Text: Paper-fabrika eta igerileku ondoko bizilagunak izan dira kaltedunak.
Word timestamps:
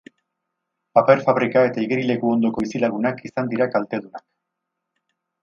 Paper-fabrika 0.97 1.63
eta 1.67 1.83
igerileku 1.83 2.31
ondoko 2.37 2.65
bizilagunak 2.65 3.23
izan 3.31 3.53
dira 3.53 3.69
kaltedunak. 3.77 4.27